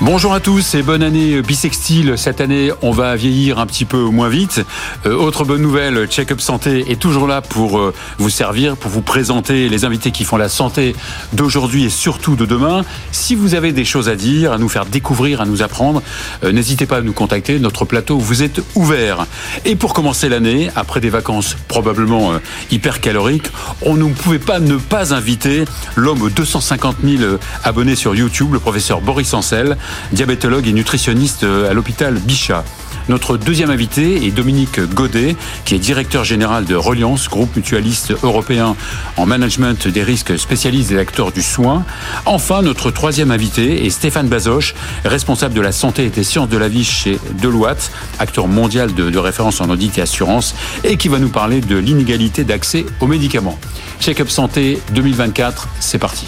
[0.00, 2.16] Bonjour à tous et bonne année bisextile.
[2.16, 4.64] Cette année, on va vieillir un petit peu moins vite.
[5.06, 9.02] Euh, autre bonne nouvelle, Check-up Santé est toujours là pour euh, vous servir, pour vous
[9.02, 10.94] présenter les invités qui font la santé
[11.32, 12.84] d'aujourd'hui et surtout de demain.
[13.10, 16.00] Si vous avez des choses à dire, à nous faire découvrir, à nous apprendre,
[16.44, 17.58] euh, n'hésitez pas à nous contacter.
[17.58, 19.26] Notre plateau vous est ouvert.
[19.64, 22.34] Et pour commencer l'année, après des vacances probablement
[22.70, 23.48] hyper caloriques,
[23.82, 25.64] on ne pouvait pas ne pas inviter
[25.96, 29.76] l'homme aux 250 000 abonnés sur YouTube, le professeur Boris Ancel
[30.12, 32.64] diabétologue et nutritionniste à l'hôpital Bichat.
[33.08, 35.34] Notre deuxième invité est Dominique Godet,
[35.64, 38.76] qui est directeur général de Reliance, groupe mutualiste européen
[39.16, 41.84] en management des risques spécialistes des acteurs du soin.
[42.26, 44.74] Enfin, notre troisième invité est Stéphane Bazoche,
[45.06, 49.08] responsable de la santé et des sciences de la vie chez Deloitte, acteur mondial de,
[49.08, 53.06] de référence en audit et assurance, et qui va nous parler de l'inégalité d'accès aux
[53.06, 53.58] médicaments.
[54.00, 56.26] Check-up santé 2024, c'est parti.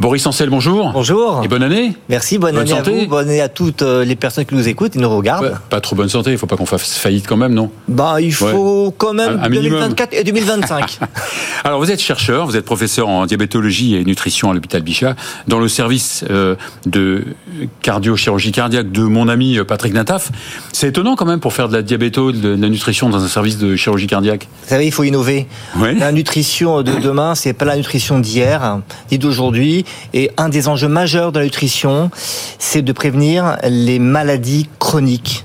[0.00, 0.90] Boris Ancel, bonjour.
[0.92, 1.42] Bonjour.
[1.44, 1.92] Et bonne année.
[2.08, 2.90] Merci, bonne, année santé.
[2.90, 5.56] à vous, bonne année à toutes euh, les personnes qui nous écoutent et nous regardent.
[5.70, 7.70] Pas trop bonne santé, il faut pas qu'on fasse faillite quand même, non?
[7.86, 8.94] Bah, il faut Ouais.
[8.98, 9.78] quand même Un- un minimum.
[9.78, 10.98] 2024 et 2025.
[11.64, 15.14] Alors vous êtes chercheur, vous êtes professeur en diabétologie et nutrition à l'hôpital Bichat,
[15.46, 17.24] dans le service euh, de
[17.82, 20.30] cardio-chirurgie cardiaque de mon ami euh, Patrick Nataf.
[20.72, 23.58] C'est étonnant quand même pour faire de la diabéto, de la nutrition dans un service
[23.58, 24.48] de chirurgie cardiaque.
[24.64, 25.46] Vous savez, il faut innover.
[25.78, 25.94] Ouais.
[25.94, 28.80] La nutrition de demain, c'est pas la nutrition d'hier,
[29.12, 29.83] ni d'aujourd'hui.
[30.12, 32.10] Et un des enjeux majeurs de la nutrition,
[32.58, 35.44] c'est de prévenir les maladies chroniques.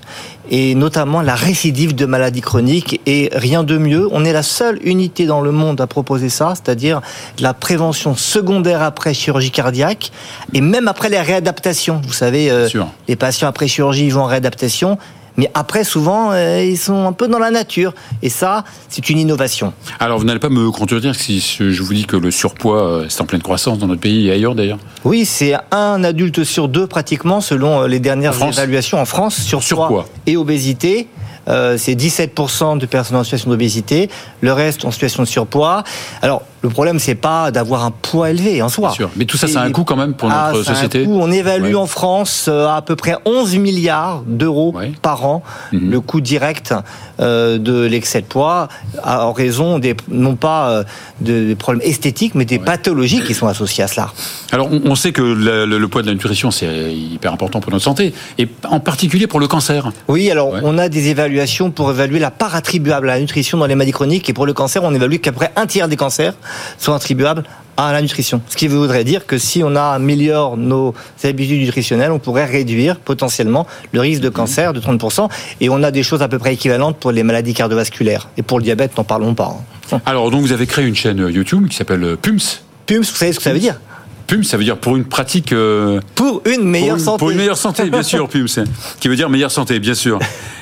[0.52, 3.00] Et notamment la récidive de maladies chroniques.
[3.06, 4.08] Et rien de mieux.
[4.12, 7.02] On est la seule unité dans le monde à proposer ça, c'est-à-dire
[7.40, 10.12] la prévention secondaire après chirurgie cardiaque
[10.54, 12.02] et même après les réadaptations.
[12.04, 12.68] Vous savez, euh,
[13.08, 14.98] les patients après chirurgie ils vont en réadaptation.
[15.40, 17.94] Mais après, souvent, euh, ils sont un peu dans la nature.
[18.22, 19.72] Et ça, c'est une innovation.
[19.98, 23.22] Alors vous n'allez pas me contredire si je vous dis que le surpoids euh, c'est
[23.22, 24.80] en pleine croissance dans notre pays et ailleurs d'ailleurs.
[25.06, 29.06] Oui, c'est un adulte sur deux pratiquement, selon euh, les En dernières France évaluations en
[29.06, 30.08] France, sur Surpoids.
[30.26, 31.08] et obésité.
[31.48, 34.10] Euh, c'est 17% de personnes en situation d'obésité,
[34.42, 35.84] le reste en situation de surpoids.
[36.22, 38.90] Alors, le problème, c'est pas d'avoir un poids élevé en soi.
[38.90, 39.10] Bien sûr.
[39.16, 41.06] Mais tout ça, a un coût quand même pour Ah, notre ça a un société.
[41.06, 41.18] coût.
[41.22, 41.76] On évalue Ouais.
[41.76, 44.92] en France euh, à peu près 11 milliards d'euros Ouais.
[45.02, 45.90] par an Mhm.
[45.92, 46.74] le coût direct
[47.22, 48.68] euh, de l'excès de poids
[49.04, 50.84] à- en raison des non pas euh,
[51.22, 52.64] de- des problèmes esthétiques mais des Ouais.
[52.64, 54.10] pathologies qui sont associées à cela.
[54.52, 57.60] Alors, on, on sait que le, le- le poids de la nutrition, c'est hyper important
[57.60, 59.92] pour notre santé, et en particulier pour le cancer.
[60.08, 63.66] Oui, alors on a des évaluations pour évaluer la part attribuable à la nutrition dans
[63.66, 65.96] les maladies chroniques et pour le cancer, on évalue qu'à peu près un tiers des
[65.98, 66.34] cancers
[66.78, 67.44] sont attribuables
[67.78, 68.42] à la nutrition.
[68.50, 70.94] Ce qui voudrait dire que si on améliore nos
[71.24, 75.30] habitudes nutritionnelles, on pourrait réduire potentiellement le risque de cancer de 30%.
[75.62, 78.28] Et on a des choses à peu près équivalentes pour les maladies cardiovasculaires.
[78.36, 79.56] Et pour le diabète, n'en parlons pas.
[79.94, 80.02] hein.
[80.06, 82.40] Alors, donc, vous avez créé une chaîne YouTube qui s'appelle euh, PUMS.
[82.86, 83.80] PUMS, vous savez ce que ça veut dire?
[84.28, 85.54] PUMS, ça veut dire pour une pratique.
[85.54, 87.18] euh, Pour une meilleure pour une, santé.
[87.20, 88.66] Pour une meilleure santé, bien sûr, PUMS.
[89.00, 90.20] Qui veut dire meilleure santé, bien sûr.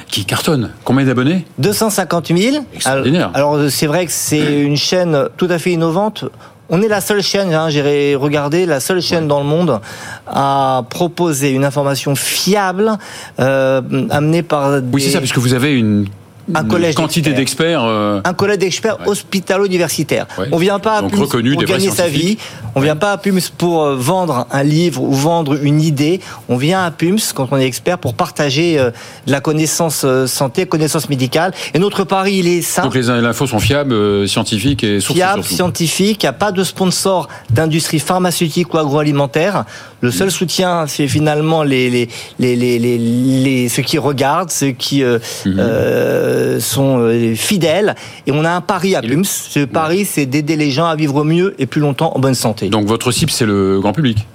[0.09, 0.71] Qui cartonne.
[0.83, 2.65] Combien d'abonnés 250 000.
[2.73, 3.31] Extraordinaire.
[3.33, 6.25] Alors, alors, c'est vrai que c'est une chaîne tout à fait innovante.
[6.69, 9.79] On est la seule chaîne, hein, j'ai regardé, la seule chaîne dans le monde
[10.27, 12.97] à proposer une information fiable
[13.39, 16.07] euh, amenée par des, Oui, c'est ça, puisque vous avez une,
[16.53, 17.83] Un une collège quantité d'experts.
[17.83, 19.07] euh, un collège d'experts Ouais.
[19.07, 20.27] hospitalo-universitaires.
[20.37, 20.47] Ouais.
[20.51, 22.19] On vient pas à Donc PUMS reconnu, pour gagner sa vie.
[22.19, 22.39] scientifiques.
[22.75, 26.19] On vient pas à PUMS pour euh, vendre un livre ou vendre une idée.
[26.47, 28.91] On vient à PUMS quand on est expert pour partager euh,
[29.25, 31.53] de la connaissance santé, connaissance médicale.
[31.73, 32.87] Et notre pari, il est simple.
[32.87, 35.55] donc les infos sont fiables, scientifiques et sourcées fiable, surtout.
[35.55, 39.65] scientifique, il n'y a pas de sponsor d'industrie pharmaceutique ou agroalimentaire.
[40.01, 42.07] Le seul soutien, c'est finalement les, les,
[42.39, 45.55] les, les, les, ceux qui regardent, ceux qui euh, Mhm.
[45.59, 47.95] euh, sont euh, fidèles.
[48.25, 49.23] Et on a un pari à PUMS.
[49.25, 52.69] Ce pari, c'est d'aider les gens à vivre mieux et plus longtemps en bonne santé.
[52.69, 54.25] Donc votre cible, c'est le grand public.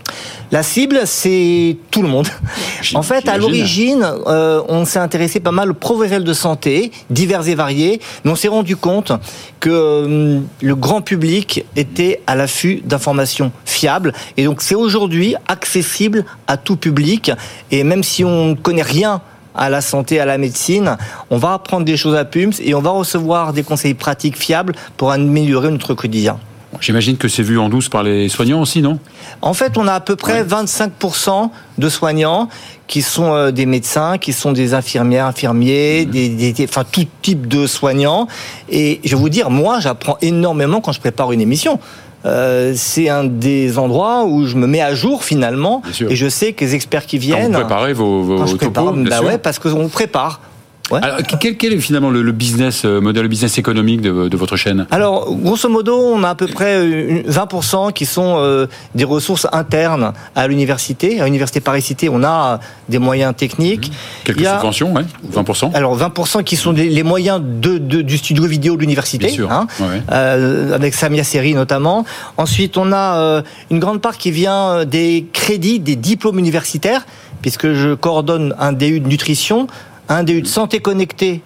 [0.50, 2.28] La cible, c'est tout le monde.
[2.94, 7.48] En fait, à l'origine, euh, on s'est intéressé pas mal aux professionnels de santé, divers
[7.48, 9.12] et variés, mais on s'est rendu compte
[9.60, 14.12] que euh, le grand public était à l'affût d'informations fiables.
[14.36, 17.32] Et donc, c'est aujourd'hui accessible à tout public.
[17.70, 19.22] Et même si on ne connaît rien
[19.54, 20.96] à la santé, à la médecine,
[21.30, 24.74] on va apprendre des choses à PUMS et on va recevoir des conseils pratiques fiables
[24.96, 26.38] pour améliorer notre quotidien.
[26.80, 28.98] J'imagine que c'est vu en douce par les soignants aussi, non?
[29.42, 30.44] En fait, on a à peu près Ouais.
[30.44, 32.48] 25% de soignants
[32.86, 37.04] qui sont euh, des médecins, qui sont des infirmières, infirmiers, des, des- des- enfin tout
[37.20, 38.26] type de soignants.
[38.70, 41.78] Et je vais vous dire, moi, j'apprends énormément quand je prépare une émission.
[42.24, 46.52] Euh, c'est un des endroits où je me mets à jour finalement, et je sais
[46.52, 47.52] que les experts qui viennent.
[47.52, 50.40] Quand vous préparez vos, vos je prépare, bah ouais, parce qu'on prépare.
[51.00, 54.56] Alors, quel, quel, est finalement le, business euh, modèle, le business économique de, de, votre
[54.56, 56.84] chaîne Alors, grosso modo, on a à peu près
[57.22, 61.20] 20% qui sont euh, des ressources internes à l'université.
[61.20, 63.88] À l'université Paris-Cité, on a des moyens techniques.
[63.88, 64.24] Mmh.
[64.24, 68.76] Quelques subventions, ouais, 20% Alors, 20% qui sont les moyens de, de, du studio vidéo
[68.76, 69.66] de l'université, hein,
[70.10, 72.04] euh, avec Samia Seri notamment.
[72.36, 77.04] Ensuite, on a euh, une grande part qui vient des crédits, des diplômes universitaires,
[77.40, 79.66] puisque je coordonne un DU de nutrition
[80.08, 81.42] un DU de santé connectée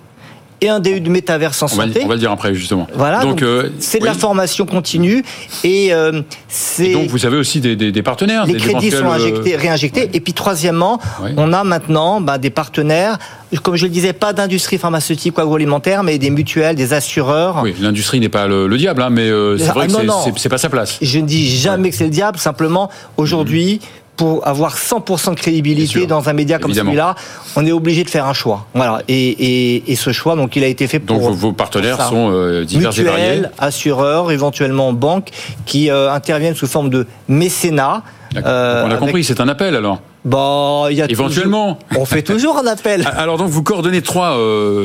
[0.61, 2.00] et un DU de métaverse en santé.
[2.03, 2.87] on va le dire après justement.
[2.94, 5.23] Voilà, donc euh, c'est de la formation continue
[5.64, 6.93] et euh, c'est.
[6.93, 8.47] Donc vous avez aussi des, des, partenaires.
[8.47, 10.11] Les crédits sont euh, injectés, réinjectés.
[10.14, 10.99] Et puis troisièmement,
[11.37, 13.19] on a maintenant bah, des partenaires.
[13.62, 17.61] Comme je le disais, pas d'industrie pharmaceutique ou agroalimentaire, mais des mutuelles, des assureurs.
[17.62, 19.29] Oui, l'industrie n'est pas le, diable, hein, mais
[19.59, 20.99] c'est vrai ah, que c'est pas sa place.
[21.00, 22.38] Je ne dis jamais que c'est le diable.
[22.38, 23.81] Simplement, aujourd'hui,
[24.17, 27.15] pour avoir 100% de crédibilité dans un média comme celui-là,
[27.55, 28.67] on est obligé de faire un choix.
[28.75, 29.03] Voilà.
[29.09, 31.19] Et, ce choix, donc, il a été fait pour.
[31.19, 33.43] Donc, vos, partenaires sont euh, divers et variés.
[33.59, 35.31] assureurs, éventuellement banques,
[35.65, 38.03] qui euh, interviennent sous forme de mécénat.
[38.37, 40.01] Euh, on a compris, c'est un appel alors.
[40.25, 41.79] Bon, il y a éventuellement.
[41.97, 43.09] on fait toujours un appel.
[43.17, 44.37] Alors donc vous coordonnez trois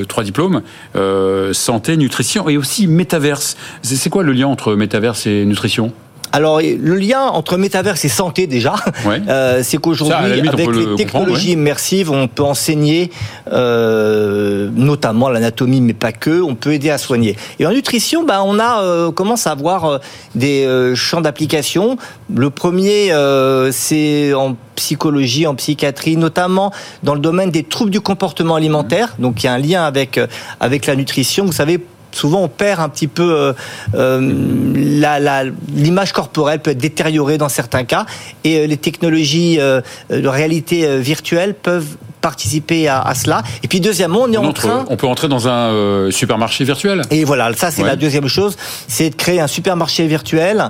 [0.07, 0.61] trois diplômes
[1.51, 3.57] santé, nutrition et aussi métaverse.
[3.81, 5.91] C'est quoi le lien entre métaverse et nutrition?
[6.31, 8.75] Alors, le lien entre métaverse et santé, déjà,
[9.05, 13.11] euh, c'est qu'aujourd'hui, avec les technologies immersives, on peut enseigner
[13.51, 17.35] euh, notamment l'anatomie, mais pas que, on peut aider à soigner.
[17.59, 19.97] Et en nutrition, bah, on a euh, commence à avoir euh,
[20.35, 21.97] des euh, champs d'application.
[22.33, 23.11] Le premier,
[23.71, 26.71] c'est en psychologie, en psychiatrie, notamment
[27.03, 29.15] dans le domaine des troubles du comportement alimentaire.
[29.19, 30.19] Donc, il y a un lien avec,
[30.59, 31.45] avec la nutrition.
[31.45, 31.83] Vous savez,
[32.15, 33.53] souvent on perd un petit peu euh,
[33.95, 38.05] euh, l'image corporelle peut être détériorée dans certains cas.
[38.43, 43.43] Et euh, les technologies de réalité virtuelle peuvent participer à, cela.
[43.63, 44.85] Et puis deuxièmement, on est en train...
[44.89, 47.01] On peut entrer dans un supermarché virtuel.
[47.11, 48.55] Et voilà, ça c'est la deuxième chose,
[48.87, 50.69] c'est de créer un supermarché virtuel.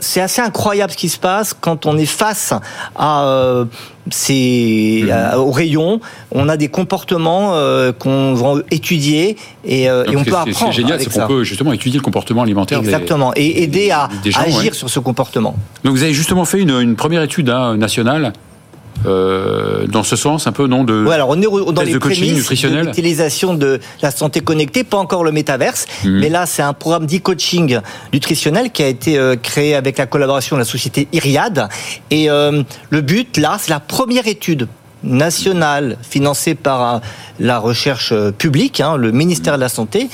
[0.00, 2.54] c'est assez incroyable ce qui se passe quand on est face
[2.96, 3.64] à
[4.10, 5.38] c'est mhm.
[5.38, 6.00] au rayon.
[6.32, 10.54] On a des comportements euh, qu'on va étudier et, euh, et on peut apprendre.
[10.54, 12.78] C'est génial, c'est qu'on peut justement étudier le comportement alimentaire.
[12.78, 15.56] Exactement, et aider à agir sur ce comportement.
[15.84, 18.32] Donc vous avez justement fait une, une première étude hein, nationale
[19.06, 21.98] euh, dans ce sens, un peu, non de ouais, alors on est dans les de
[21.98, 22.86] coaching nutritionnel.
[22.86, 26.20] l'utilisation de la santé connectée, pas encore le métaverse, mhm.
[26.20, 27.80] mais là c'est un programme d'e-coaching
[28.12, 31.68] nutritionnel qui a été euh, créé avec la collaboration de la société Iriad.
[32.10, 34.68] Et euh, le but là, c'est la première étude
[35.02, 37.00] nationale financée par
[37.40, 40.08] la recherche publique, hein, le ministère de la Santé,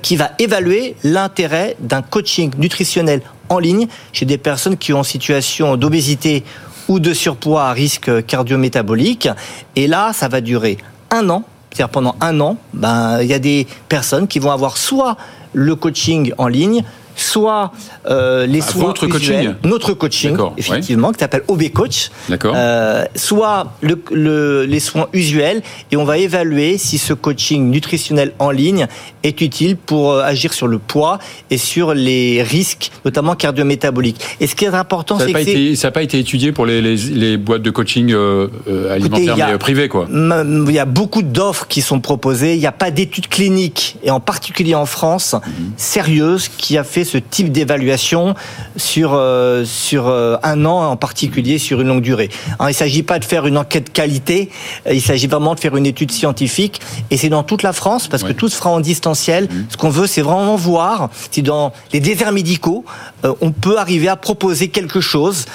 [0.00, 3.20] qui va évaluer l'intérêt d'un coaching nutritionnel
[3.50, 6.44] en ligne chez des personnes qui ont en situation d'obésité
[6.88, 9.28] ou de surpoids à risque cardio-métabolique.
[9.76, 10.78] Et là, ça va durer
[11.10, 11.44] un an.
[11.70, 15.16] C'est-à-dire pendant un an, ben, il y a des personnes qui vont avoir soit
[15.54, 16.84] le coaching en ligne,
[17.16, 17.72] soit
[18.08, 22.10] euh, les ah, soins votre coaching notre coaching effectivement qui s'appelle OB Coach
[22.44, 28.50] euh, soit le, les soins usuels et on va évaluer si ce coaching nutritionnel en
[28.50, 28.86] ligne
[29.22, 31.18] est utile pour euh, agir sur le poids
[31.50, 34.20] et sur les risques notamment cardiométaboliques.
[34.40, 37.36] Et ce qui est important c'est que ça n'a pas été étudié pour les, les,
[37.36, 40.08] boîtes de coaching euh, euh alimentaires privées quoi.
[40.10, 42.54] il y a beaucoup d'offres qui sont proposées.
[42.54, 45.72] Il n'y a pas d'études cliniques et en particulier en France mhm.
[45.76, 48.34] sérieuses qui a fait ce type d'évaluation
[48.76, 52.30] sur euh, sur euh, un an en particulier sur une longue durée.
[52.60, 54.48] il ne s'agit pas de faire une enquête qualité,
[54.90, 58.22] il s'agit vraiment de faire une étude scientifique et c'est dans toute la France parce
[58.22, 59.44] que tout se fera en distanciel.
[59.44, 59.64] Mmh.
[59.68, 62.84] Ce qu'on veut, c'est vraiment voir si dans les déserts médicaux,
[63.24, 65.46] euh, on peut arriver à proposer quelque chose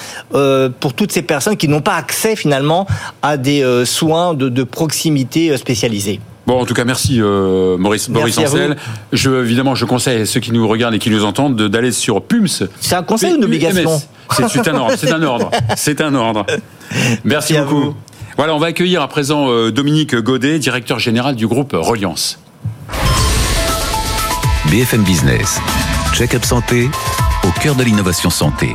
[0.80, 2.86] pour toutes ces personnes qui n'ont pas accès finalement
[3.22, 6.20] à des soins de, de proximité spécialisés.
[6.48, 8.78] Bon, en tout cas, merci euh, Maurice, Maurice Ancel.
[9.12, 12.22] Je, évidemment, je conseille à ceux qui nous regardent et qui nous entendent d'aller sur
[12.22, 12.66] PUMS.
[12.80, 14.00] C'est un conseil ou une obligation
[14.30, 14.94] C'est un ordre.
[14.96, 15.50] C'est un ordre.
[15.76, 16.46] C'est un ordre.
[17.24, 17.94] Merci, beaucoup.
[18.38, 22.40] Voilà, on va accueillir à présent euh, Dominique Godet, directeur général du groupe Reliance.
[24.70, 25.60] BFM Business,
[26.14, 26.88] check-up santé,
[27.44, 28.74] au cœur de l'innovation santé.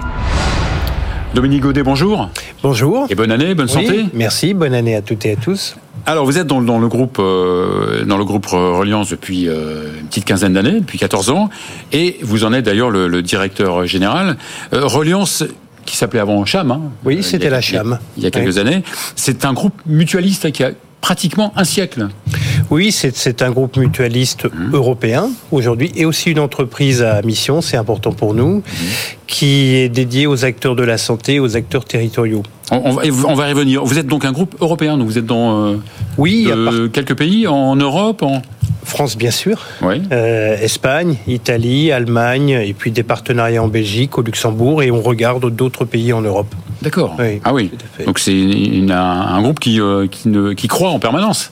[1.33, 2.29] Dominique Godet, bonjour.
[2.61, 3.07] Bonjour.
[3.09, 4.05] Et bonne année, bonne santé.
[4.13, 5.75] Merci, bonne année à toutes et à tous.
[6.05, 10.25] Alors, vous êtes dans, le groupe euh, dans le groupe Reliance depuis euh, une petite
[10.25, 11.49] quinzaine d'années, depuis 14 ans,
[11.93, 14.37] et vous en êtes d'ailleurs le, directeur général.
[14.73, 15.45] Euh, Reliance,
[15.85, 16.71] qui s'appelait avant Cham.
[16.71, 17.99] Hein, oui, c'était la Cham.
[18.17, 18.83] Il y a, quelques années.
[19.15, 20.71] C'est un groupe mutualiste qui a
[21.03, 22.07] pratiquement un siècle.
[22.69, 24.73] Oui, c'est un groupe mutualiste mmh.
[24.73, 28.63] européen aujourd'hui et aussi une entreprise à mission, c'est important pour nous, mmh
[29.27, 32.43] qui est dédié aux acteurs de la santé, aux acteurs territoriaux.
[32.71, 33.83] On, on va, y revenir.
[33.83, 35.75] Vous êtes donc un groupe européen, donc vous êtes dans euh,
[36.19, 38.21] Oui, part- quelques pays en Europe.
[38.21, 38.43] En...
[38.93, 40.01] France bien sûr, Oui.
[40.11, 45.49] euh, Espagne, Italie, Allemagne, et puis des partenariats en Belgique, au Luxembourg, et on regarde
[45.49, 46.53] d'autres pays en Europe.
[46.83, 47.15] D'accord.
[47.17, 47.71] Oui, ah oui.
[48.05, 48.31] Donc c'est
[48.91, 51.51] un, groupe qui, euh, qui, ne, qui croit en permanence.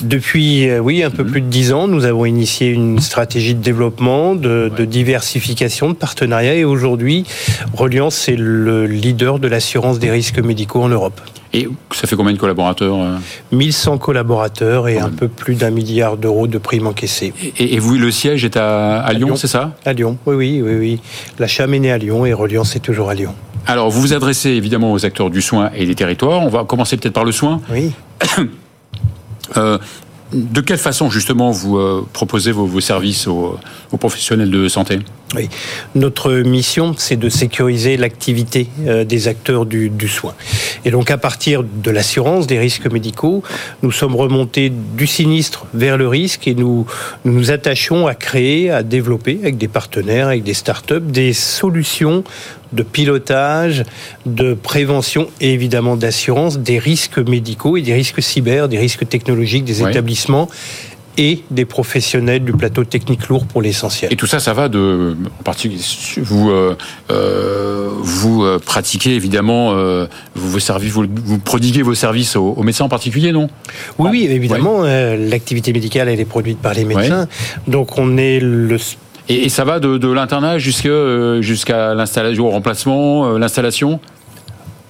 [0.00, 3.62] Depuis, euh, oui, un peu plus de dix ans, nous avons initié une stratégie de
[3.62, 7.24] développement, de, de diversification, de partenariat, et aujourd'hui,
[7.74, 11.20] Reliance est le leader de l'assurance des risques médicaux en Europe.
[11.54, 13.16] Et ça fait combien de collaborateurs euh
[13.52, 17.34] 1100 collaborateurs et un peu plus d'un milliard d'euros de primes encaissées.
[17.58, 19.36] et, et vous, le siège est à, à Lyon, Lyon.
[19.36, 19.72] c'est ça?
[19.84, 21.00] À Lyon, oui, oui, oui, oui.
[21.38, 23.34] La Cham est née à Lyon et Reliance est toujours à Lyon.
[23.66, 26.40] Alors, vous vous adressez évidemment aux acteurs du soin et des territoires.
[26.40, 27.60] On va commencer peut-être par le soin.
[27.70, 27.92] Oui.
[29.58, 29.76] Euh,
[30.32, 33.58] de quelle façon, justement, vous euh, proposez vos, vos services aux,
[33.90, 35.00] aux professionnels de santé?
[35.34, 35.48] Oui.
[35.94, 40.34] Notre mission, c'est de sécuriser l'activité euh, des acteurs du, du soin.
[40.84, 43.42] Et donc, à partir de l'assurance des risques médicaux,
[43.82, 46.86] nous sommes remontés du sinistre vers le risque et nous nous,
[47.24, 52.24] nous attachons à créer, à développer avec des partenaires, avec des startups, des solutions
[52.72, 53.84] de pilotage,
[54.24, 59.64] de prévention et évidemment d'assurance des risques médicaux et des risques cyber, des risques technologiques
[59.64, 60.48] des établissements
[61.18, 64.12] et des professionnels du plateau technique lourd pour l'essentiel.
[64.12, 65.78] Et tout ça, ça va de, en particulier,
[66.22, 66.76] vous, euh,
[67.10, 72.54] euh, vous euh, pratiquez évidemment, euh, vous, vos services, vous, vous prodiguez vos services aux,
[72.56, 73.48] aux médecins en particulier, non?
[73.98, 77.28] Oui, oui, évidemment, euh, l'activité médicale, elle est produite par les médecins.
[77.68, 78.76] Donc, on est le.
[79.28, 84.00] et, et ça va de, de l'internat jusqu'à jusqu'à l'installation, au remplacement, l'installation?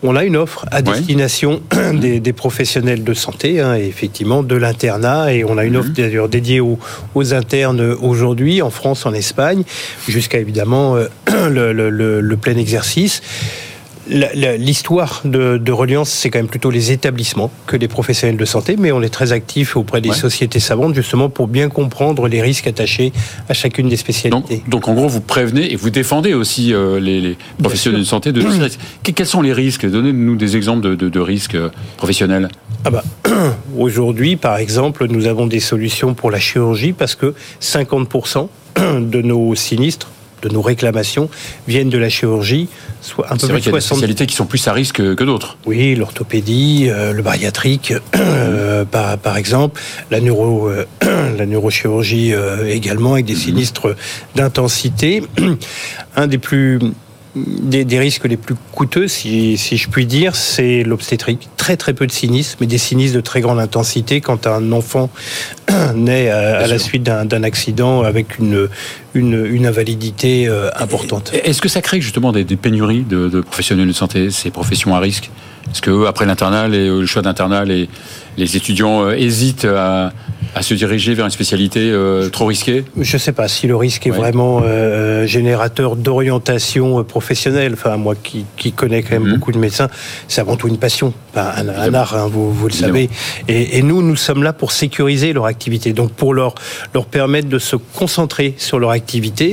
[0.05, 0.83] On a une offre à Ouais.
[0.83, 1.63] destination
[1.95, 5.33] des, des professionnels de santé, hein, et effectivement, de l'internat.
[5.33, 5.79] Et on a une Mhm.
[5.81, 6.79] offre d'ailleurs dédiée aux,
[7.15, 9.63] aux internes aujourd'hui, en France, en Espagne,
[10.09, 11.07] jusqu'à évidemment euh,
[11.49, 13.23] le, le- le- le plein exercice.
[14.09, 18.77] L'histoire de, de Reliance, c'est quand même plutôt les établissements que les professionnels de santé,
[18.79, 20.15] mais on est très actif auprès des Ouais.
[20.17, 23.13] sociétés savantes, justement pour bien comprendre les risques attachés
[23.49, 24.63] à chacune des spécialités.
[24.69, 28.33] donc en gros, vous prévenez et vous défendez aussi euh, les, les professionnels de santé
[28.33, 28.81] de ces risques.
[29.03, 29.87] Que- Quels sont les risques?
[29.89, 32.49] Donnez-nous des exemples de, de- de risques euh, professionnels.
[32.85, 33.05] Ah bah,
[33.79, 39.55] aujourd'hui, par exemple, nous avons des solutions pour la chirurgie parce que 50% de nos
[39.55, 40.09] sinistres,
[40.43, 41.31] de nos réclamations
[41.69, 42.69] viennent de la chirurgie,
[43.01, 43.99] soit un peu plus qu'il y de a des 60.
[43.99, 45.57] spécialités qui sont plus à risque que, d'autres.
[45.67, 49.81] Oui, l'orthopédie, euh, le bariatrique, euh, par, par exemple,
[50.11, 50.85] la, neuro, euh,
[51.39, 52.35] la neurochirurgie
[52.67, 53.95] également, avec des sinistres
[54.35, 55.23] d'intensité.
[56.17, 56.79] Un des plus
[57.35, 61.49] des, des risques les plus coûteux, si, si je puis dire, c'est l'obstétrique.
[61.57, 65.09] Très très peu de sinistres, mais des sinistres de très grande intensité quand un enfant
[65.95, 68.69] naît à, à la suite d'un accident avec une,
[69.15, 71.33] une, une invalidité euh, importante.
[71.35, 74.95] Est-ce que ça crée justement des, des pénuries de, de professionnels de santé, ces professions
[74.95, 75.31] à risque?
[75.71, 77.89] Est-ce que après l'internat, les- le choix d'internat, les,
[78.37, 80.13] les étudiants euh, hésitent à,
[80.57, 82.85] à se diriger vers une spécialité euh, trop risquée?
[82.99, 84.17] Je ne sais pas si le risque est Ouais.
[84.19, 87.75] vraiment euh, générateur d'orientation euh, professionnelle.
[87.75, 89.35] Enfin, moi qui, qui connais quand même Mhm.
[89.35, 89.89] beaucoup de médecins,
[90.27, 92.93] c'est avant tout une passion, Enfin, un, art, hein, vous, vous le Évidemment.
[92.95, 93.11] savez.
[93.49, 96.55] Et, et nous, nous sommes là pour sécuriser leur activité, donc pour leur,
[96.93, 99.02] leur permettre de se concentrer sur leur activité,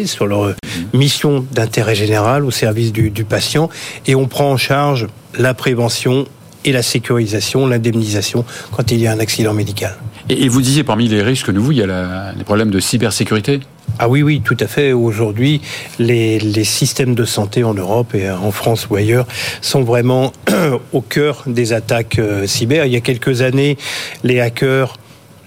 [0.06, 0.54] sur leur
[0.94, 3.70] mission d'intérêt général au service du, du patient.
[4.08, 6.26] Et on prend en charge la prévention
[6.66, 9.96] et la sécurisation, l'indemnisation quand il y a un accident médical.
[10.30, 13.62] et, vous disiez parmi les risques nouveaux, il y a la- les problèmes de cybersécurité?
[13.98, 14.94] Ah oui, oui, tout à fait.
[14.94, 15.62] Aujourd'hui,
[15.98, 19.26] les, les systèmes de santé en Europe et en France ou ailleurs
[19.62, 20.32] sont vraiment
[20.94, 22.86] au cœur des attaques euh, cyber.
[22.86, 23.78] Il y a quelques années,
[24.24, 24.98] les hackers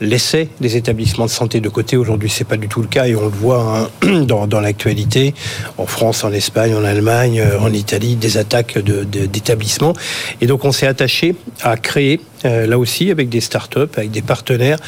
[0.02, 1.96] laissaient les établissements de santé de côté.
[1.96, 5.34] Aujourd'hui, c'est pas du tout le cas et on le voit hein, dans, dans l'actualité.
[5.78, 9.94] En France, en Espagne, en Allemagne, euh, en Italie, des attaques de- de- d'établissements.
[10.40, 14.22] Et donc, on s'est attaché à créer, euh, là aussi, avec des startups, avec des
[14.22, 14.78] partenaires,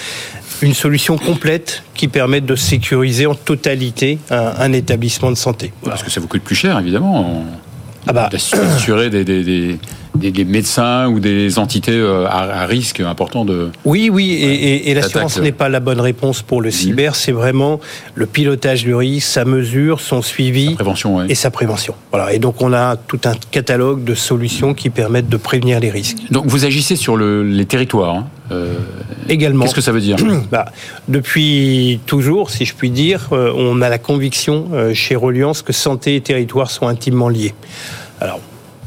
[0.63, 5.73] une solution complète qui permette de sécuriser en totalité un, un établissement de santé.
[5.85, 7.45] Parce que ça vous coûte plus cher, évidemment,
[8.07, 9.79] Ah bah, d'assurer des, des, des,
[10.15, 13.71] des- des médecins ou des entités euh, à, à risque important de...
[13.85, 17.15] oui, oui, et, et- et l'assurance L'attaque, n'est pas la bonne réponse pour le cyber,
[17.17, 17.81] c'est vraiment
[18.15, 21.17] le pilotage du risque, sa mesure, son suivi prévention.
[21.17, 21.27] ouais.
[21.29, 21.95] et sa prévention.
[22.13, 22.33] Voilà.
[22.33, 26.19] Et donc on a tout un catalogue de solutions qui permettent de prévenir les risques.
[26.31, 28.15] Donc vous agissez sur le- les territoires.
[28.15, 28.27] hein.
[28.53, 28.75] Euh,
[29.29, 29.65] Également.
[29.65, 30.17] Qu'est-ce que ça veut dire
[30.53, 30.67] Bah,
[31.09, 35.73] depuis toujours, si je puis dire, euh, on a la conviction euh, chez Reliance que
[35.73, 37.55] santé et territoire sont intimement liés.
[38.21, 38.41] Alors,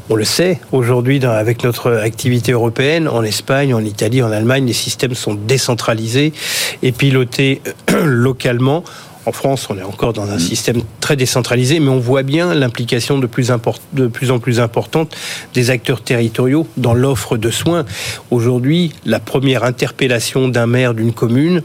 [0.10, 4.74] on le sait, aujourd'hui, avec notre activité européenne, en Espagne, en Italie, en Allemagne, les
[4.74, 6.34] systèmes sont décentralisés
[6.82, 7.62] et pilotés
[7.92, 8.84] euh, localement
[9.26, 10.40] En France, on est encore dans un mmh.
[10.40, 13.52] système très décentralisé, mais on voit bien l'implication de, plus
[13.94, 15.14] de plus en plus importante
[15.54, 17.86] des acteurs territoriaux dans l'offre de soins.
[18.32, 21.62] Aujourd'hui, la première interpellation d'un maire d'une commune,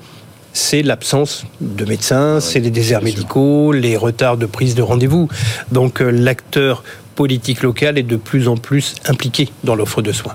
[0.53, 5.29] c'est l'absence de médecins, c'est les déserts médicaux, les retards de prise de rendez-vous.
[5.71, 6.85] Donc euh, l'acteur
[7.15, 10.35] politique local est de plus en plus impliqué dans l'offre de soins.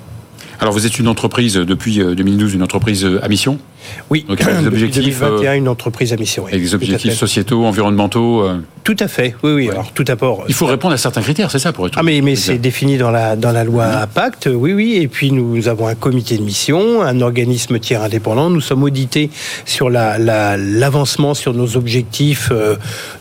[0.59, 3.59] Alors vous êtes une entreprise depuis 2012, euh, une entreprise euh, à mission?
[4.09, 6.43] Oui, Donc avec des objectifs, 2021, une entreprise à mission.
[6.45, 6.51] Oui.
[6.51, 8.47] Avec des objectifs sociétaux, environnementaux
[8.83, 9.69] Tout à fait, oui, oui.
[9.69, 10.03] Alors tout.
[10.47, 11.97] Il faut répondre à certains critères, c'est ça pour être...
[11.97, 14.07] Ah mais, mais c'est défini dans la, dans la loi mmh.
[14.13, 14.95] Pacte, oui, oui.
[14.95, 18.49] Et puis nous avons un comité de mission, un organisme tiers indépendant.
[18.49, 19.29] Nous sommes audités
[19.65, 22.51] sur l'avancement la, sur nos objectifs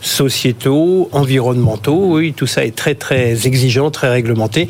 [0.01, 2.15] sociétaux, environnementaux.
[2.15, 4.69] Oui, tout ça est très, très exigeant, très réglementé.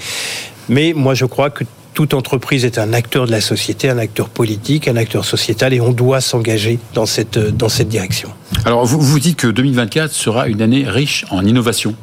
[0.69, 1.63] Mais moi, je crois que
[1.97, 5.81] toute entreprise est un acteur de la société, un acteur politique, un acteur sociétal, et
[5.81, 8.29] on doit s'engager dans cette, dans cette direction.
[8.65, 11.95] Alors, vous, vous dites que 2024 sera une année riche en innovation.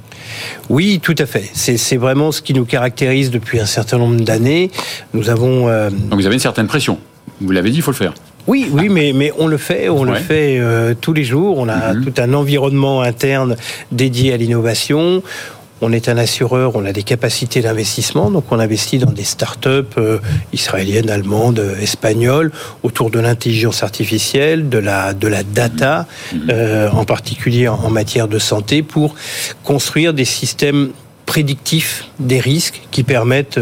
[0.68, 1.48] Oui, tout à fait.
[1.54, 4.72] C'est vraiment ce qui nous caractérise depuis un certain nombre d'années.
[5.12, 5.68] Nous avons.
[5.68, 6.98] Euh, Donc vous avez une certaine pression.
[7.40, 8.14] Vous l'avez dit, il faut le faire.
[8.48, 11.56] Oui, oui, mais, mais on le fait, on le fait euh, tous les jours.
[11.56, 12.04] On a mhm.
[12.04, 13.54] tout un environnement interne
[13.92, 15.22] dédié à l'innovation.
[15.87, 19.93] On est un assureur, on a des capacités d'investissement, donc on investit dans des start-up
[19.99, 20.19] euh,
[20.55, 26.07] israéliennes, allemandes, euh, espagnoles, autour de l'intelligence artificielle, de la, de la data,
[26.49, 29.14] euh, en particulier en, matière de santé, pour
[29.62, 30.88] construire des systèmes
[31.26, 33.61] prédictifs des risques qui permettent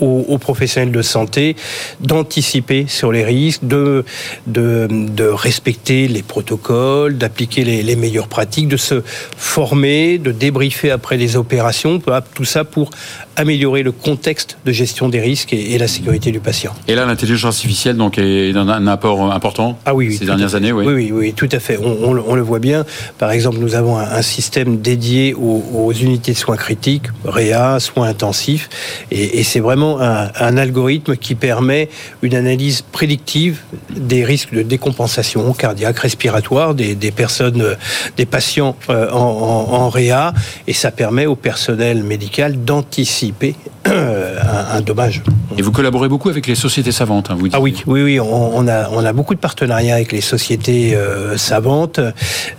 [0.00, 1.56] aux, professionnels de santé
[2.00, 4.04] d'anticiper sur les risques, de,
[4.46, 9.02] de, respecter les protocoles, d'appliquer les, meilleures pratiques, de se
[9.36, 12.00] former, de débriefer après les opérations,
[12.34, 12.90] tout ça pour
[13.36, 16.74] améliorer le contexte de gestion des risques et, la sécurité du patient.
[16.88, 20.84] Et là, l'intelligence artificielle donc, est un apport important ah oui, ces dernières années oui.
[20.86, 21.12] oui.
[21.12, 21.78] Oui, tout à fait.
[21.78, 22.84] On, le voit bien.
[23.18, 28.68] Par exemple, nous avons un, système dédié aux, unités de soins critiques, REA, soins intensifs,
[29.10, 31.88] et, et c'est vraiment un, algorithme qui permet
[32.22, 37.76] une analyse prédictive des risques de décompensation cardiaque, respiratoire des, personnes,
[38.16, 40.32] des patients euh, en, réa,
[40.66, 43.54] et ça permet au personnel médical d'anticiper
[43.86, 44.38] euh,
[44.72, 45.22] un, dommage.
[45.56, 47.54] Et vous collaborez beaucoup avec les sociétés savantes, hein, vous dites.
[47.56, 51.36] Ah oui, oui, oui, on, a, on a beaucoup de partenariats avec les sociétés euh,
[51.36, 52.00] savantes.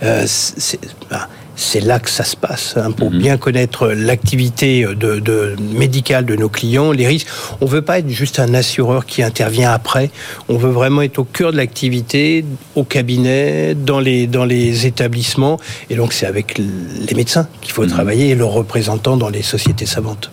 [0.00, 1.28] Bah,
[1.60, 3.18] c'est là que ça se passe, hein, pour mhm.
[3.18, 7.28] bien connaître l'activité de, médicale de nos clients, les risques.
[7.60, 10.10] On ne veut pas être juste un assureur qui intervient après.
[10.48, 12.46] On veut vraiment être au cœur de l'activité,
[12.76, 15.60] au cabinet, dans les, dans les établissements.
[15.90, 17.90] Et donc, c'est avec les médecins qu'il faut mhm.
[17.90, 20.30] travailler et leurs représentants dans les sociétés savantes.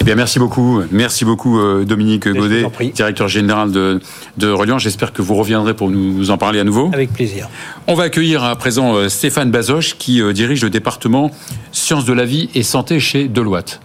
[0.00, 0.82] Eh bien, merci beaucoup.
[0.90, 4.00] Merci beaucoup, euh, Dominique Godet, directeur général de,
[4.36, 4.78] de Reliant.
[4.78, 6.90] J'espère que vous reviendrez pour nous en parler à nouveau.
[6.92, 7.48] Avec plaisir.
[7.86, 11.30] On va accueillir à présent euh, Stéphane Bazoche, qui euh, dirige le département
[11.72, 13.80] Sciences de la vie et santé chez Deloitte.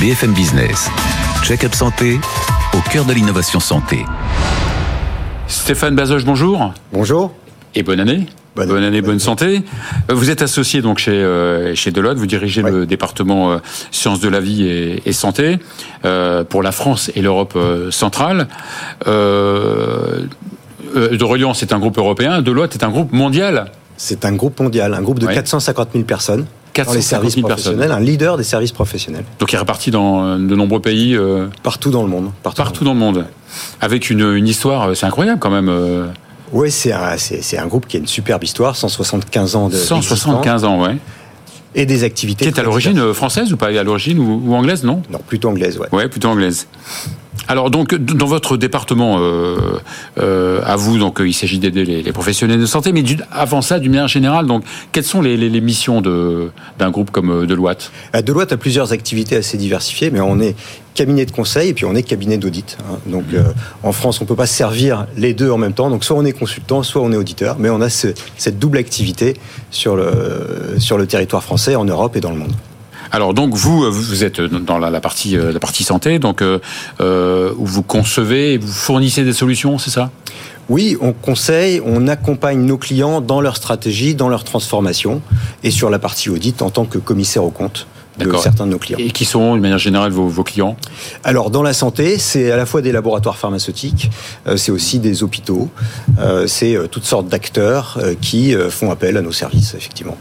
[0.00, 0.90] BFM Business.
[1.42, 2.18] Check-up santé
[2.74, 4.04] au cœur de l'innovation santé.
[5.46, 6.72] Stéphane Bazoche, bonjour.
[6.92, 7.32] Bonjour.
[7.74, 8.26] Et bonne année.
[8.56, 9.62] Bonne, année, bonne santé.
[10.10, 13.58] Euh, vous êtes associé donc chez euh, chez Deloitte, vous dirigez le département euh,
[13.92, 15.58] sciences de la vie et, santé
[16.48, 17.56] pour la France et l'Europe
[17.90, 18.48] centrale.
[19.06, 20.28] de
[21.22, 22.42] Reliant, c'est un groupe européen.
[22.42, 23.70] Deloitte est un groupe mondial.
[23.96, 26.46] C'est un groupe mondial, un groupe de 450 000 personnes.
[26.72, 29.24] 450 dans les services professionnels, un leader des services professionnels.
[29.40, 31.18] Donc il est réparti dans de nombreux pays.
[31.62, 32.30] Partout dans le monde.
[32.42, 33.26] Partout, dans le monde.
[33.80, 35.70] Avec une, une histoire, c'est incroyable quand même.
[36.52, 40.64] Oui, c'est un, c'est, un groupe qui a une superbe histoire, 175 ans de 175
[40.64, 40.96] ans, ouais.
[41.74, 42.44] Et des activités.
[42.44, 43.66] Qui est à l'origine française ou pas?
[43.66, 45.02] À l'origine ou, anglaise, non?
[45.10, 45.86] Non, plutôt anglaise, ouais.
[45.92, 46.66] Ouais, plutôt anglaise.
[47.50, 49.56] Alors donc dans votre département euh,
[50.18, 53.90] euh, à vous donc il s'agit d'aider les, professionnels de santé mais avant ça d'une
[53.90, 57.90] manière générale donc quelles sont les, les, missions d'un groupe comme euh, Deloitte?
[58.14, 60.54] Deloitte a plusieurs activités assez diversifiées mais on est
[60.94, 62.78] cabinet de conseil et puis on est cabinet d'audit.
[62.88, 62.98] Hein.
[63.06, 63.24] Donc
[63.82, 66.32] en France on peut pas servir les deux en même temps donc soit on est
[66.32, 69.34] consultant soit on est auditeur mais on a cette double activité
[69.72, 72.52] sur le sur le territoire français en Europe et dans le monde.
[73.12, 77.52] Alors donc vous, euh, vous êtes dans la, partie, euh, la partie santé, donc euh,
[77.56, 80.10] où vous concevez et vous fournissez des solutions, c'est ça?
[80.68, 85.20] Oui, on conseille, on accompagne nos clients dans leur stratégie, dans leur transformation,
[85.64, 88.78] et sur la partie audit en tant que commissaire au compte de certains de nos
[88.78, 88.98] clients.
[89.00, 90.76] Et qui sont, de manière générale, vos, vos clients?
[91.24, 94.10] Alors, dans la santé, c'est à la fois des laboratoires pharmaceutiques,
[94.56, 95.70] c'est aussi des hôpitaux,
[96.46, 100.18] c'est toutes sortes d'acteurs qui font appel à nos services, effectivement.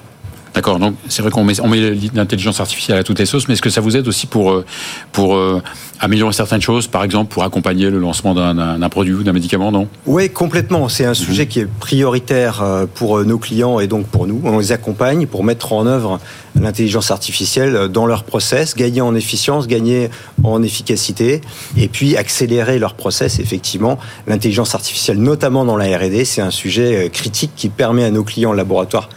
[0.53, 3.53] D'accord, donc c'est vrai qu'on met, on met l'intelligence artificielle à toutes les sauces, mais
[3.53, 4.65] est-ce que ça vous aide aussi pour, euh,
[5.11, 5.61] pour euh,
[5.99, 9.87] améliorer certaines choses, par exemple pour accompagner le lancement d'un produit ou d'un médicament, non?
[10.05, 10.89] Oui, complètement.
[10.89, 14.41] C'est un sujet qui est prioritaire euh, pour nos clients et donc pour nous.
[14.43, 16.19] On les accompagne pour mettre en œuvre
[16.59, 20.09] l'intelligence artificielle dans leur process, gagner en efficience, gagner
[20.43, 21.41] en efficacité
[21.77, 23.39] et puis accélérer leur process.
[23.39, 28.23] Effectivement, l'intelligence artificielle, notamment dans la R&D, c'est un sujet critique qui permet à nos
[28.23, 29.09] clients laboratoires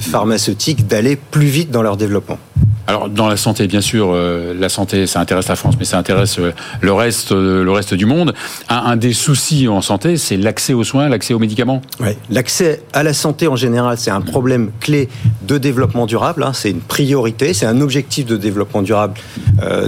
[0.00, 2.38] pharmaceutiques d'aller plus vite dans leur développement.
[2.86, 5.98] Alors dans la santé, bien sûr, euh, la santé, ça intéresse la France, mais ça
[5.98, 8.34] intéresse euh, le reste, euh, le reste du monde.
[8.68, 11.80] Un, des soucis en santé, c'est l'accès aux soins, l'accès aux médicaments.
[12.28, 15.08] L'accès à la santé en général, c'est un problème clé
[15.42, 16.42] de développement durable.
[16.42, 16.52] Hein.
[16.52, 19.14] c'est une priorité, c'est un objectif de développement durable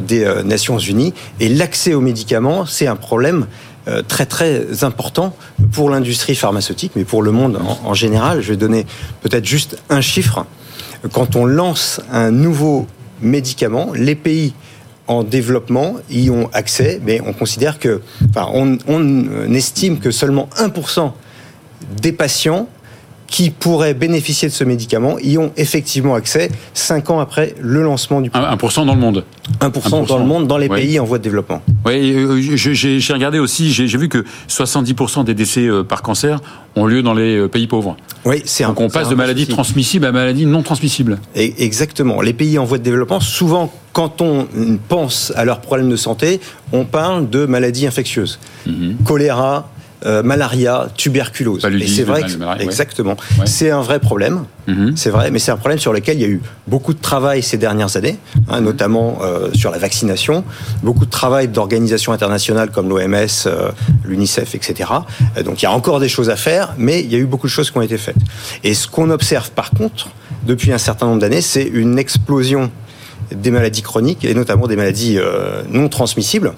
[0.03, 1.15] des Nations Unies.
[1.41, 3.47] Et l'accès aux médicaments, c'est un problème
[4.09, 5.37] très très important
[5.73, 8.41] pour l'industrie pharmaceutique, mais pour le monde en général.
[8.41, 8.87] Je vais donner
[9.23, 10.47] peut-être juste un chiffre
[11.13, 12.87] quand on lance un nouveau
[13.21, 14.55] médicament, les pays
[15.07, 21.13] en développement y ont accès, mais on considère que, enfin, on, estime que seulement 1%
[22.01, 22.69] des patients
[23.27, 28.21] qui pourraient bénéficier de ce médicament y ont effectivement accès 5 ans après le lancement
[28.21, 28.49] du produit.
[28.49, 29.25] 1% dans le monde
[29.61, 31.63] 1%, dans le monde, dans les pays en voie de développement.
[31.85, 36.41] Oui, euh, j'ai regardé aussi, j'ai vu que 70% des décès euh, par cancer
[36.77, 37.97] ont lieu dans les euh, pays pauvres.
[38.25, 41.19] Oui, c'est Donc on passe de maladies transmissibles à maladies non transmissibles.
[41.35, 42.23] exactement.
[42.23, 44.47] Les pays en voie de développement, souvent, quand on
[44.89, 46.41] pense à leurs problèmes de santé,
[46.73, 48.39] on parle de maladies infectieuses.
[48.67, 48.97] Mhm.
[49.05, 49.69] Choléra,
[50.07, 51.65] euh, malaria, tuberculose.
[51.65, 52.23] Et c'est vrai,
[52.61, 53.17] exactement.
[53.47, 54.45] C'est un vrai problème.
[54.67, 54.93] Mhm.
[54.97, 57.43] C'est vrai, mais c'est un problème sur lequel il y a eu beaucoup de travail
[57.43, 58.67] ces dernières années, hein, mhm.
[58.67, 60.45] notamment euh, sur la vaccination,
[60.83, 63.15] beaucoup de travail d'organisations internationales comme l'OMS,
[63.47, 63.71] euh,
[64.05, 64.91] l'UNICEF, etc.
[65.43, 67.47] donc il y a encore des choses à faire, mais il y a eu beaucoup
[67.47, 68.17] de choses qui ont été faites.
[68.63, 70.11] Et ce qu'on observe par contre
[70.47, 72.71] depuis un certain nombre d'années, c'est une explosion
[73.35, 75.19] des maladies chroniques et notamment des maladies
[75.71, 76.53] non transmissibles.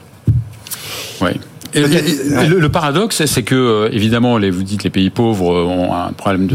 [1.20, 1.30] Oui
[1.76, 6.12] le, paradoxe, c'est que euh, évidemment, les, vous dites les pays pauvres euh, ont un
[6.12, 6.48] problème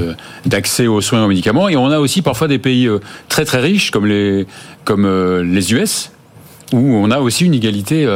[0.46, 3.46] d'accès aux soins et aux médicaments, et on a aussi parfois des pays euh, très
[3.46, 4.48] très riches comme les
[4.84, 5.08] comme
[5.42, 6.12] les US
[6.74, 8.08] où on a aussi une égalité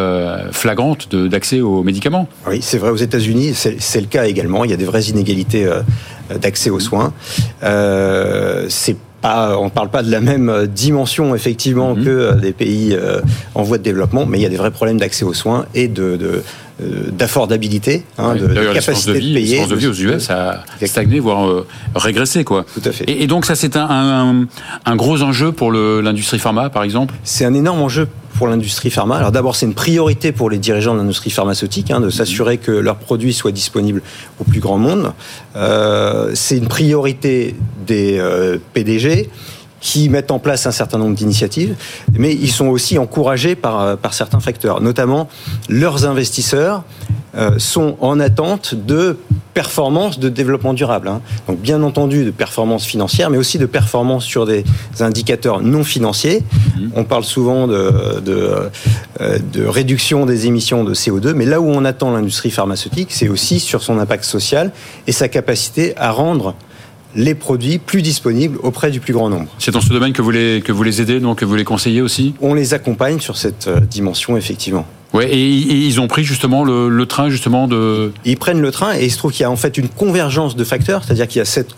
[0.53, 2.29] flagrante d'accès aux médicaments.
[2.47, 4.63] Oui, c'est vrai aux États-Unis, c'est le cas également.
[4.63, 5.69] Il y a des vraies inégalités
[6.41, 7.11] d'accès aux soins.
[7.61, 12.05] c'est on ne parle pas de la même dimension effectivement mhm.
[12.05, 12.97] que des pays
[13.55, 15.89] en voie de développement, mais il y a des vrais problèmes d'accès aux soins et
[15.89, 16.41] de,
[16.79, 19.65] d'affordabilité, hein, de, capacité de, vie, de payer.
[19.65, 22.43] de vie aux US a stagné, voire euh, régressé.
[22.43, 22.65] Quoi.
[22.73, 23.09] Tout à fait.
[23.09, 24.45] Et, donc ça, c'est un,
[24.85, 27.13] un, gros enjeu pour l'industrie pharma, par exemple?
[27.23, 29.15] C'est un énorme enjeu pour l'industrie pharma.
[29.15, 32.71] Alors d'abord, c'est une priorité pour les dirigeants de l'industrie pharmaceutique hein, de s'assurer que
[32.71, 34.01] leurs produits soient disponibles
[34.41, 35.13] au plus grand monde.
[35.55, 37.55] Euh, c'est une priorité
[37.87, 38.21] des
[38.73, 39.29] PDG
[39.85, 41.75] qui mettent en place un certain nombre d'initiatives,
[42.11, 45.29] mais ils sont aussi encouragés par, euh, par certains facteurs, notamment
[45.69, 46.83] leurs investisseurs
[47.37, 49.15] euh, sont en attente de
[49.53, 51.07] performance de développement durable.
[51.07, 51.21] Hein.
[51.47, 54.63] Donc bien entendu de performance financière, mais aussi de performance sur des
[55.01, 56.41] indicateurs non financiers.
[56.77, 56.91] Mhm.
[56.95, 58.71] On parle souvent de, de,
[59.21, 63.29] euh, de, réduction des émissions de CO2, mais là où on attend l'industrie pharmaceutique, c'est
[63.29, 64.71] aussi sur son impact social
[65.05, 66.55] et sa capacité à rendre
[67.15, 69.47] les produits plus disponibles auprès du plus grand nombre.
[69.57, 71.63] C'est dans ce domaine que vous les, que vous les aidez, donc que vous les
[71.63, 72.33] conseillez aussi?
[72.41, 74.85] On les accompagne sur cette euh, dimension, effectivement.
[75.13, 78.11] Ouais, et, ils ont pris justement le, train justement de.
[78.25, 80.55] Ils prennent le train et il se trouve qu'il y a en fait une convergence
[80.55, 81.73] de facteurs, c'est-à-dire qu'il y a cette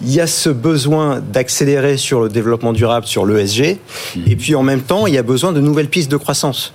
[0.00, 3.78] il y a ce besoin d'accélérer sur le développement durable, sur l'ESG,
[4.16, 4.20] mmh.
[4.26, 6.72] et puis en même temps, il y a besoin de nouvelles pistes de croissance.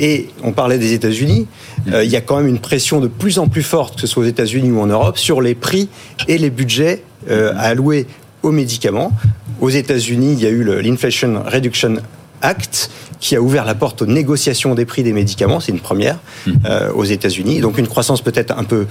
[0.00, 1.46] Et on parlait des États-Unis,
[1.86, 1.92] mmh.
[1.92, 4.06] euh, il y a quand même une pression de plus en plus forte, que ce
[4.06, 5.88] soit aux États-Unis ou en Europe, sur les prix
[6.26, 8.06] et les budgets euh, alloués
[8.42, 9.12] aux médicaments.
[9.60, 11.96] Aux États-Unis, il y a eu l'Inflation Reduction
[12.42, 16.18] Act qui a ouvert la porte aux négociations des prix des médicaments, c'est une première
[16.46, 16.52] mmh.
[16.66, 17.60] euh, aux États-Unis.
[17.60, 18.86] Donc une croissance peut-être un peu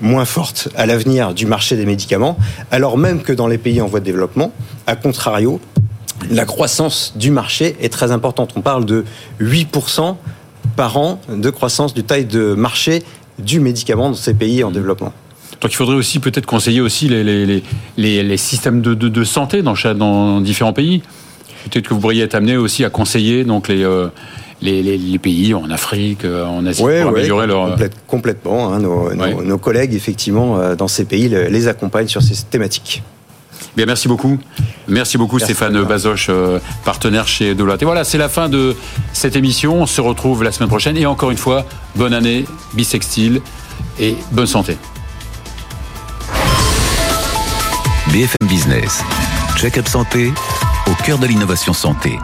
[0.00, 2.36] moins forte à l'avenir du marché des médicaments,
[2.70, 4.52] alors même que dans les pays en voie de développement,
[4.86, 5.60] à contrario,
[6.30, 8.52] la croissance du marché est très importante.
[8.56, 9.04] On parle de
[9.40, 10.16] 8%
[10.76, 13.02] par an de croissance du taille de marché
[13.38, 15.12] du médicament dans ces pays en développement.
[15.60, 17.62] Donc il faudrait aussi peut-être conseiller aussi les, les,
[17.96, 21.02] les, les systèmes de, de, de, santé dans, dans différents pays.
[21.64, 24.08] Peut-être que vous pourriez être amené aussi à conseiller donc les, euh,
[24.62, 27.76] les, les, pays en Afrique, euh, en Asie, pour améliorer leur...
[28.06, 28.72] complètement.
[28.72, 33.02] Hein, nos, nos, collègues, effectivement, euh, dans ces pays, les accompagnent sur ces thématiques.
[33.76, 34.38] Bien, merci beaucoup.
[34.88, 36.30] Merci beaucoup Stéphane Bazoche,
[36.84, 37.82] partenaire chez Deloitte.
[37.82, 38.74] Et voilà, c'est la fin de
[39.12, 39.82] cette émission.
[39.82, 40.96] On se retrouve la semaine prochaine.
[40.96, 42.44] Et encore une fois, bonne année,
[42.74, 43.40] bisextile
[44.00, 44.76] et bonne santé.
[48.12, 49.02] BFM Business.
[49.56, 50.32] Check-up santé
[50.86, 52.18] au cœur de l'innovation santé.